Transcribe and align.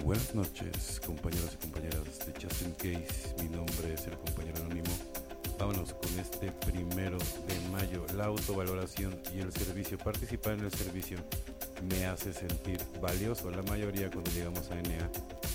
Buenas 0.00 0.34
noches, 0.34 1.00
compañeros 1.04 1.50
y 1.52 1.66
compañeras 1.66 2.18
de 2.26 2.32
Just 2.32 2.62
In 2.62 2.72
Case. 2.72 3.34
Mi 3.42 3.48
nombre 3.50 3.92
es 3.92 4.06
el 4.06 4.16
compañero 4.18 4.56
anónimo. 4.64 4.90
Vámonos 5.58 5.92
con 5.92 6.18
este 6.18 6.50
primero 6.50 7.18
de 7.18 7.68
mayo. 7.70 8.04
La 8.16 8.24
autovaloración 8.24 9.20
y 9.34 9.40
el 9.40 9.52
servicio. 9.52 9.98
Participar 9.98 10.54
en 10.54 10.60
el 10.64 10.72
servicio 10.72 11.18
me 11.88 12.06
hace 12.06 12.32
sentir 12.32 12.80
valioso. 13.00 13.50
La 13.50 13.62
mayoría 13.64 14.10
cuando 14.10 14.30
llegamos 14.30 14.70
a 14.70 14.76
NA 14.76 15.10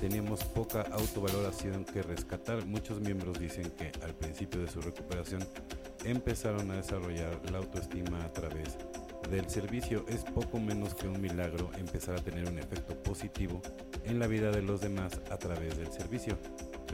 tenemos 0.00 0.44
poca 0.44 0.82
autovaloración 0.92 1.84
que 1.84 2.02
rescatar. 2.02 2.64
Muchos 2.64 3.00
miembros 3.00 3.38
dicen 3.38 3.70
que 3.72 3.90
al 4.02 4.14
principio 4.14 4.60
de 4.60 4.68
su 4.70 4.80
recuperación 4.80 5.46
empezaron 6.04 6.70
a 6.70 6.76
desarrollar 6.76 7.38
la 7.50 7.58
autoestima 7.58 8.24
a 8.24 8.32
través 8.32 8.78
del 9.30 9.48
servicio. 9.48 10.04
Es 10.08 10.24
poco 10.24 10.58
menos 10.58 10.94
que 10.94 11.08
un 11.08 11.20
milagro 11.20 11.70
empezar 11.78 12.16
a 12.16 12.22
tener 12.22 12.48
un 12.48 12.58
efecto 12.58 12.94
positivo 13.02 13.62
en 14.04 14.18
la 14.18 14.26
vida 14.26 14.50
de 14.50 14.62
los 14.62 14.80
demás 14.80 15.20
a 15.30 15.38
través 15.38 15.78
del 15.78 15.90
servicio. 15.92 16.36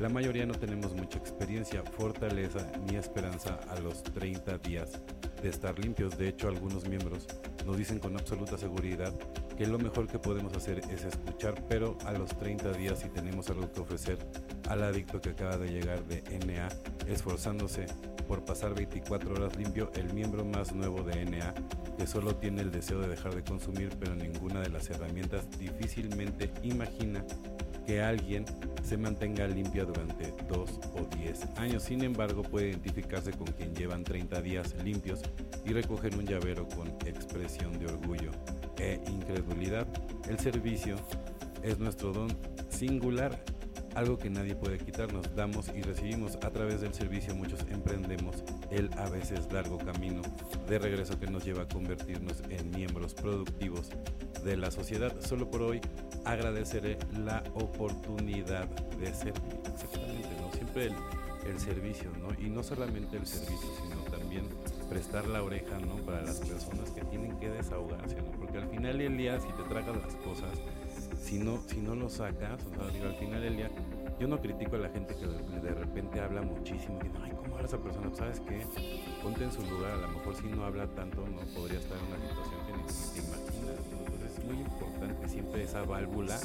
La 0.00 0.08
mayoría 0.08 0.44
no 0.44 0.54
tenemos 0.54 0.94
mucha 0.94 1.18
experiencia, 1.18 1.82
fortaleza 1.82 2.70
ni 2.86 2.96
esperanza 2.96 3.58
a 3.68 3.80
los 3.80 4.02
30 4.02 4.58
días 4.58 5.00
de 5.42 5.48
estar 5.48 5.78
limpios. 5.78 6.18
De 6.18 6.28
hecho, 6.28 6.48
algunos 6.48 6.86
miembros 6.86 7.26
nos 7.64 7.78
dicen 7.78 7.98
con 7.98 8.14
absoluta 8.16 8.58
seguridad 8.58 9.14
que 9.56 9.66
lo 9.66 9.78
mejor 9.78 10.06
que 10.06 10.18
podemos 10.18 10.54
hacer 10.54 10.80
es 10.90 11.04
escuchar, 11.04 11.64
pero 11.68 11.96
a 12.04 12.12
los 12.12 12.36
30 12.36 12.72
días 12.72 13.00
si 13.00 13.08
tenemos 13.08 13.48
algo 13.48 13.72
que 13.72 13.80
ofrecer 13.80 14.18
al 14.68 14.82
adicto 14.82 15.20
que 15.20 15.30
acaba 15.30 15.56
de 15.56 15.68
llegar 15.68 16.04
de 16.04 16.22
NA, 16.46 16.68
esforzándose 17.10 17.86
por 18.26 18.44
pasar 18.44 18.74
24 18.74 19.34
horas 19.34 19.56
limpio, 19.56 19.90
el 19.94 20.12
miembro 20.12 20.44
más 20.44 20.72
nuevo 20.72 21.02
de 21.02 21.24
NA, 21.24 21.54
que 21.96 22.06
solo 22.06 22.36
tiene 22.36 22.62
el 22.62 22.70
deseo 22.70 23.00
de 23.00 23.08
dejar 23.08 23.34
de 23.34 23.42
consumir, 23.42 23.90
pero 23.98 24.14
ninguna 24.14 24.60
de 24.60 24.70
las 24.70 24.90
herramientas 24.90 25.46
difícilmente 25.58 26.50
imagina 26.62 27.24
que 27.86 28.02
alguien 28.02 28.44
se 28.82 28.96
mantenga 28.96 29.46
limpia 29.46 29.84
durante 29.84 30.34
2 30.48 30.80
o 30.96 31.16
10 31.16 31.46
años. 31.56 31.84
Sin 31.84 32.02
embargo, 32.02 32.42
puede 32.42 32.70
identificarse 32.70 33.30
con 33.32 33.46
quien 33.46 33.74
llevan 33.74 34.02
30 34.02 34.42
días 34.42 34.74
limpios 34.82 35.22
y 35.64 35.72
recogen 35.72 36.18
un 36.18 36.26
llavero 36.26 36.68
con 36.68 36.88
expresión 37.06 37.78
de 37.78 37.86
orgullo 37.86 38.32
e 38.78 39.00
incredulidad. 39.08 39.86
El 40.28 40.38
servicio 40.38 40.96
es 41.62 41.78
nuestro 41.78 42.12
don 42.12 42.28
singular 42.68 43.42
algo 43.96 44.18
que 44.18 44.28
nadie 44.28 44.54
puede 44.54 44.78
quitarnos. 44.78 45.34
Damos 45.34 45.68
y 45.74 45.82
recibimos 45.82 46.36
a 46.36 46.50
través 46.50 46.82
del 46.82 46.92
servicio. 46.92 47.34
Muchos 47.34 47.60
emprendemos 47.70 48.44
el 48.70 48.90
a 48.98 49.08
veces 49.08 49.50
largo 49.50 49.78
camino 49.78 50.20
de 50.68 50.78
regreso 50.78 51.18
que 51.18 51.26
nos 51.26 51.44
lleva 51.44 51.62
a 51.62 51.68
convertirnos 51.68 52.42
en 52.50 52.70
miembros 52.70 53.14
productivos 53.14 53.88
de 54.44 54.56
la 54.56 54.70
sociedad. 54.70 55.18
Solo 55.20 55.50
por 55.50 55.62
hoy 55.62 55.80
agradeceré 56.24 56.98
la 57.18 57.42
oportunidad 57.54 58.68
de 58.98 59.14
servir. 59.14 59.60
Exactamente, 59.72 60.28
¿no? 60.40 60.52
Siempre 60.52 60.90
el, 61.46 61.58
servicio, 61.58 62.10
¿no? 62.20 62.28
Y 62.44 62.50
no 62.50 62.62
solamente 62.62 63.16
el 63.16 63.26
servicio, 63.26 63.68
sino 63.82 64.02
también 64.10 64.44
prestar 64.90 65.26
la 65.26 65.42
oreja, 65.42 65.78
¿no? 65.78 65.96
Para 66.04 66.20
las 66.20 66.40
personas 66.40 66.90
que 66.90 67.02
tienen 67.02 67.38
que 67.38 67.48
desahogarse, 67.48 68.16
¿no? 68.16 68.32
Porque 68.32 68.58
al 68.58 68.68
final 68.68 68.98
del 68.98 69.16
día, 69.16 69.40
si 69.40 69.48
te 69.48 69.62
tragas 69.68 69.96
las 69.96 70.14
cosas, 70.16 70.50
si 71.20 71.38
no, 71.38 71.60
si 71.66 71.80
no 71.80 71.94
lo 71.94 72.08
sacas, 72.08 72.60
o 72.64 72.74
sea, 72.74 72.92
digo, 72.92 73.06
al 73.06 73.16
final 73.16 73.40
del 73.40 73.56
día, 73.56 73.70
yo 74.18 74.28
no 74.28 74.40
critico 74.40 74.76
a 74.76 74.78
la 74.78 74.88
gente 74.88 75.14
que 75.14 75.26
de, 75.26 75.74
repente 75.74 76.20
habla 76.20 76.40
muchísimo 76.42 76.98
ay, 77.22 77.32
¿cómo 77.32 77.54
habla 77.54 77.66
esa 77.66 77.78
persona? 77.78 78.06
Pues, 78.08 78.18
¿Sabes 78.18 78.40
qué? 78.40 78.64
Ponte 79.22 79.44
en 79.44 79.52
su 79.52 79.62
lugar, 79.62 79.92
a 79.92 79.96
lo 79.96 80.08
mejor 80.08 80.36
si 80.36 80.46
no 80.48 80.64
habla 80.64 80.86
tanto, 80.88 81.26
no 81.26 81.40
podría 81.54 81.78
estar 81.78 81.98
en 81.98 82.06
una 82.06 82.28
situación 82.28 82.66
que 82.66 82.72
ni 82.72 82.84
te 82.86 83.26
imaginas. 83.26 83.76
Entonces 83.98 84.38
es 84.38 84.44
muy 84.44 84.56
importante 84.58 85.28
siempre 85.28 85.64
esa 85.64 85.82
válvula, 85.82 86.38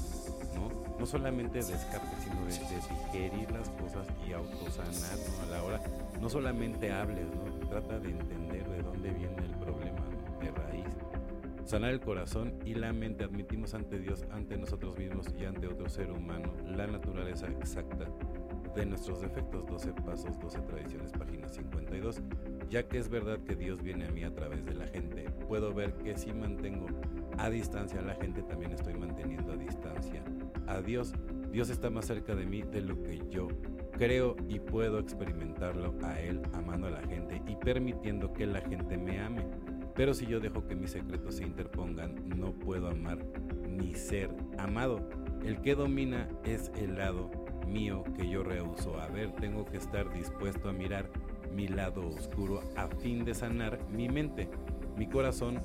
¿no? 0.56 1.00
No 1.00 1.06
solamente 1.06 1.60
de 1.60 1.64
sino 1.64 2.46
de, 2.46 3.22
digerir 3.22 3.52
las 3.52 3.70
cosas 3.70 4.08
y 4.28 4.34
autosanar, 4.34 5.18
¿no? 5.18 5.44
A 5.44 5.58
la 5.58 5.64
hora, 5.64 5.82
no 6.20 6.30
solamente 6.30 6.92
hables, 6.92 7.26
¿no? 7.28 7.68
Trata 7.70 8.00
de 8.00 8.10
entender 8.10 8.68
de 8.68 8.82
dónde 8.82 9.12
viene 9.12 9.38
el 9.38 9.56
problema, 9.60 10.02
De 10.42 10.52
raíz 10.52 10.86
sanar 11.66 11.92
el 11.92 12.00
corazón 12.00 12.54
y 12.66 12.74
la 12.76 12.94
mente. 12.94 13.24
Admitimos 13.24 13.74
ante 13.74 14.00
Dios, 14.00 14.26
ante 14.32 14.58
nosotros 14.58 14.98
mismos 14.98 15.28
y 15.40 15.46
ante 15.46 15.68
otro 15.68 15.90
ser 15.90 16.12
humano 16.12 16.54
la 16.66 16.88
naturaleza 16.88 17.48
exacta 17.48 18.08
de 18.76 18.86
nuestros 18.86 19.22
defectos. 19.22 19.66
12 19.66 19.94
pasos, 20.06 20.40
12 20.40 20.60
tradiciones, 20.62 21.12
página 21.12 21.48
52. 21.48 22.22
Ya 22.70 22.88
que 22.88 22.98
es 22.98 23.10
verdad 23.10 23.40
que 23.40 23.56
Dios 23.56 23.82
viene 23.82 24.06
a 24.06 24.12
mí 24.12 24.24
a 24.24 24.34
través 24.34 24.66
de 24.66 24.74
la 24.74 24.88
gente, 24.88 25.30
puedo 25.48 25.74
ver 25.74 25.94
que 25.96 26.18
si 26.18 26.32
mantengo 26.32 26.88
a 27.38 27.50
distancia 27.50 28.00
a 28.00 28.04
la 28.04 28.16
gente, 28.16 28.44
también 28.44 28.72
estoy 28.72 28.94
manteniendo 28.94 29.54
a 29.54 29.58
distancia 29.58 30.24
a 30.68 30.82
Dios. 30.82 31.14
Dios 31.52 31.70
está 31.70 31.90
más 31.90 32.06
cerca 32.06 32.34
de 32.34 32.46
mí 32.46 32.62
de 32.62 32.82
lo 32.82 33.02
que 33.04 33.22
yo 33.30 33.50
creo 33.92 34.36
y 34.48 34.60
puedo 34.60 35.00
experimentarlo 35.00 35.94
a 36.02 36.20
Él 36.20 36.42
amando 36.54 36.88
a 36.88 36.92
la 36.92 37.02
gente 37.04 37.42
y 37.46 37.56
permitiendo 37.58 38.32
que 38.34 38.46
la 38.46 38.62
gente 38.62 38.98
me 38.98 39.20
ame. 39.20 39.41
Pero 39.96 40.14
si 40.14 40.26
yo 40.26 40.40
dejo 40.40 40.68
que 40.68 40.76
mis 40.76 40.92
secretos 40.92 41.36
se 41.36 41.44
interpongan, 41.44 42.16
no 42.38 42.54
puedo 42.54 42.88
amar 42.88 43.20
ni 43.68 43.94
ser 43.94 44.30
amado. 44.58 45.08
El 45.44 45.62
que 45.62 45.76
domina 45.76 46.30
es 46.44 46.72
el 46.76 46.98
lado 46.98 47.30
mío 47.68 48.04
que 48.16 48.30
yo 48.30 48.44
rehuso 48.44 49.00
a 49.00 49.08
ver. 49.08 49.32
Tengo 49.34 49.66
que 49.66 49.78
estar 49.78 50.12
dispuesto 50.14 50.70
a 50.70 50.74
mirar 50.74 51.10
mi 51.54 51.68
lado 51.68 52.08
oscuro 52.08 52.62
a 52.76 52.88
fin 52.88 53.26
de 53.26 53.34
sanar 53.34 53.80
mi 53.90 54.08
mente, 54.08 54.50
mi 54.96 55.08
corazón, 55.08 55.60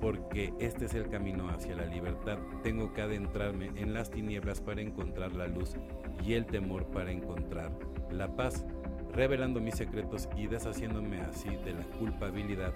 porque 0.00 0.52
este 0.58 0.86
es 0.86 0.94
el 0.94 1.08
camino 1.08 1.48
hacia 1.48 1.76
la 1.76 1.86
libertad. 1.86 2.38
Tengo 2.62 2.92
que 2.92 3.02
adentrarme 3.02 3.70
en 3.76 3.94
las 3.94 4.10
tinieblas 4.10 4.60
para 4.60 4.80
encontrar 4.80 5.32
la 5.34 5.46
luz 5.46 5.76
y 6.24 6.34
el 6.34 6.46
temor 6.46 6.86
para 6.86 7.10
encontrar 7.10 7.72
la 8.10 8.34
paz, 8.34 8.64
revelando 9.12 9.60
mis 9.60 9.74
secretos 9.74 10.28
y 10.36 10.46
deshaciéndome 10.46 11.20
así 11.20 11.50
de 11.64 11.74
la 11.74 11.84
culpabilidad 11.98 12.72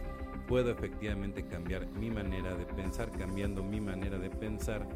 puedo 0.47 0.71
efectivamente 0.71 1.47
cambiar 1.47 1.87
mi 1.87 2.11
manera 2.11 2.55
de 2.55 2.65
pensar, 2.65 3.11
cambiando 3.11 3.63
mi 3.63 3.81
manera 3.81 4.19
de 4.19 4.31
pensar, 4.31 4.87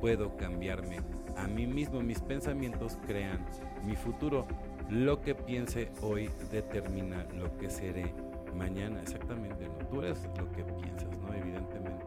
puedo 0.00 0.36
cambiarme 0.36 1.00
a 1.36 1.46
mí 1.46 1.66
mismo. 1.66 2.00
Mis 2.00 2.20
pensamientos 2.20 2.98
crean 3.06 3.44
mi 3.84 3.96
futuro. 3.96 4.46
Lo 4.90 5.22
que 5.22 5.34
piense 5.34 5.90
hoy 6.02 6.28
determina 6.50 7.26
lo 7.38 7.56
que 7.58 7.70
seré 7.70 8.12
mañana. 8.56 9.00
Exactamente. 9.00 9.68
Tú 9.90 10.00
eres 10.00 10.28
lo 10.38 10.50
que 10.52 10.64
piensas, 10.64 11.16
¿no? 11.18 11.32
Evidentemente. 11.34 12.04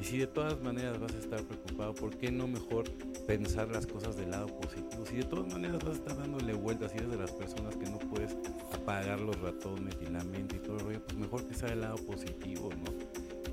Y 0.00 0.04
si 0.04 0.18
de 0.18 0.26
todas 0.26 0.60
maneras 0.60 0.98
vas 0.98 1.14
a 1.14 1.18
estar 1.18 1.42
preocupado, 1.42 1.94
¿por 1.94 2.16
qué 2.16 2.32
no 2.32 2.48
mejor 2.48 2.84
pensar 3.30 3.68
las 3.68 3.86
cosas 3.86 4.16
del 4.16 4.32
lado 4.32 4.48
positivo? 4.48 5.06
Si 5.06 5.14
de 5.14 5.22
todas 5.22 5.46
maneras 5.52 5.78
vas 5.84 5.94
a 5.94 5.98
estar 5.98 6.16
dándole 6.16 6.52
vueltas 6.52 6.90
y 6.92 6.98
eres 6.98 7.12
de 7.12 7.16
las 7.16 7.30
personas 7.30 7.76
que 7.76 7.88
no 7.88 7.96
puedes 7.96 8.36
apagar 8.72 9.20
los 9.20 9.40
ratones 9.40 9.94
y 10.00 10.06
la 10.06 10.24
mente 10.24 10.56
y 10.56 10.58
todo 10.58 10.78
el 10.78 10.80
rollo, 10.80 11.04
pues 11.04 11.16
mejor 11.16 11.46
que 11.46 11.54
sea 11.54 11.68
del 11.68 11.82
lado 11.82 11.94
positivo, 11.98 12.70
¿no? 12.70 12.92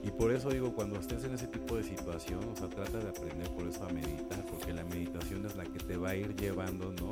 Y 0.04 0.10
por 0.10 0.32
eso 0.32 0.50
digo, 0.50 0.74
cuando 0.74 1.00
estés 1.00 1.26
en 1.26 1.36
ese 1.36 1.46
tipo 1.46 1.76
de 1.76 1.84
situación, 1.84 2.40
o 2.52 2.56
sea, 2.56 2.68
trata 2.70 2.98
de 2.98 3.08
aprender 3.08 3.52
por 3.52 3.68
eso 3.68 3.84
a 3.84 3.90
meditar, 3.90 4.44
porque 4.48 4.74
la 4.74 4.84
meditación 4.84 5.46
es 5.46 5.56
la 5.56 5.64
que 5.66 5.78
te 5.78 5.96
va 5.96 6.10
a 6.10 6.16
ir 6.16 6.36
llevando, 6.36 6.92
¿no? 6.94 7.12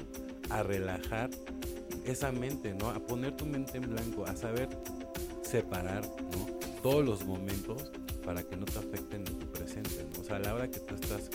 A 0.49 0.63
relajar 0.63 1.29
esa 2.03 2.31
mente, 2.31 2.73
¿no? 2.73 2.89
A 2.89 2.99
poner 2.99 3.37
tu 3.37 3.45
mente 3.45 3.77
en 3.77 3.91
blanco, 3.91 4.25
a 4.25 4.35
saber 4.35 4.69
separar, 5.43 6.01
¿no? 6.03 6.47
Todos 6.81 7.05
los 7.05 7.25
momentos 7.25 7.91
para 8.25 8.41
que 8.41 8.57
no 8.57 8.65
te 8.65 8.79
afecten 8.79 9.27
en 9.27 9.37
tu 9.37 9.45
presente. 9.51 10.07
O 10.19 10.23
sea, 10.23 10.37
a 10.37 10.39
la 10.39 10.55
hora 10.55 10.67
que 10.67 10.79
tú 10.79 10.95
estás 10.95 11.29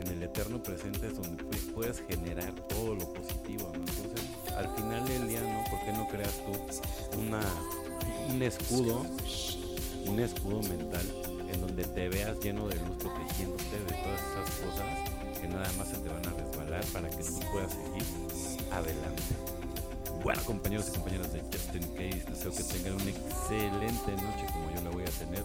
en 0.00 0.08
el 0.08 0.22
eterno 0.22 0.62
presente 0.62 1.06
es 1.06 1.16
donde 1.16 1.42
puedes 1.74 2.02
generar 2.08 2.52
todo 2.68 2.94
lo 2.94 3.12
positivo. 3.12 3.70
Entonces, 3.74 4.26
al 4.56 4.68
final 4.74 5.06
del 5.06 5.28
día, 5.28 5.40
¿no? 5.40 5.64
¿Por 5.70 5.80
qué 5.84 5.92
no 5.92 6.08
creas 6.08 6.34
tú 6.44 7.18
una, 7.18 7.40
un 8.28 8.42
escudo, 8.42 9.06
un 10.06 10.20
escudo 10.20 10.62
mental 10.62 11.06
en 11.52 11.60
donde 11.60 11.84
te 11.84 12.08
veas 12.08 12.38
lleno 12.40 12.68
de 12.68 12.76
luz 12.76 12.96
protegiéndote 12.98 13.78
de 13.78 13.92
todas 14.02 14.20
esas 14.20 14.50
cosas 14.60 15.40
que 15.40 15.48
nada 15.48 15.70
más 15.78 15.88
se 15.88 15.96
te 15.96 16.08
van 16.08 16.26
a 16.26 16.30
resbalar 16.30 16.84
para 16.92 17.10
que 17.10 17.22
tú 17.22 17.40
puedas 17.52 17.72
seguir 17.72 18.04
adelante? 18.70 19.22
Bueno, 20.22 20.42
compañeros 20.44 20.88
y 20.88 20.92
compañeras 20.92 21.32
de 21.32 21.40
Justin 21.40 21.82
Case, 21.94 22.24
deseo 22.28 22.52
que 22.52 22.62
tengan 22.62 22.94
una 22.94 23.10
excelente 23.10 24.12
noche 24.12 24.46
como 24.52 24.70
yo 24.74 24.82
la 24.82 24.90
voy 24.90 25.02
a 25.04 25.10
tener 25.10 25.44